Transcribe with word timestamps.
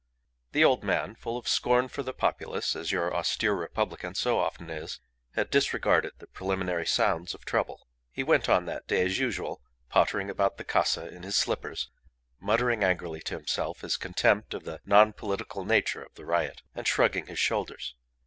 The 0.53 0.63
old 0.65 0.83
man, 0.83 1.13
full 1.13 1.37
of 1.37 1.47
scorn 1.47 1.87
for 1.87 2.01
the 2.01 2.11
populace, 2.11 2.75
as 2.75 2.91
your 2.91 3.13
austere 3.15 3.53
republican 3.53 4.15
so 4.15 4.39
often 4.39 4.71
is, 4.71 4.99
had 5.35 5.51
disregarded 5.51 6.13
the 6.17 6.25
preliminary 6.25 6.87
sounds 6.87 7.35
of 7.35 7.45
trouble. 7.45 7.87
He 8.09 8.23
went 8.23 8.49
on 8.49 8.65
that 8.65 8.87
day 8.87 9.05
as 9.05 9.19
usual 9.19 9.61
pottering 9.89 10.27
about 10.27 10.57
the 10.57 10.63
"casa" 10.63 11.07
in 11.07 11.21
his 11.21 11.35
slippers, 11.35 11.91
muttering 12.39 12.83
angrily 12.83 13.19
to 13.21 13.35
himself 13.35 13.81
his 13.81 13.95
contempt 13.95 14.55
of 14.55 14.63
the 14.63 14.81
non 14.85 15.13
political 15.13 15.63
nature 15.65 16.01
of 16.01 16.15
the 16.15 16.25
riot, 16.25 16.63
and 16.73 16.87
shrugging 16.87 17.27
his 17.27 17.37
shoulders. 17.37 17.93